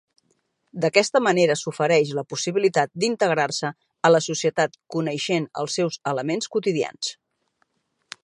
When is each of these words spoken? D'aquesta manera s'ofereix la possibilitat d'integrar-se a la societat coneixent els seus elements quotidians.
D'aquesta 0.83 1.19
manera 1.25 1.57
s'ofereix 1.59 2.13
la 2.19 2.23
possibilitat 2.31 2.91
d'integrar-se 3.03 3.71
a 4.09 4.11
la 4.15 4.23
societat 4.29 4.81
coneixent 4.97 5.45
els 5.65 5.79
seus 5.81 5.99
elements 6.13 6.53
quotidians. 6.57 7.13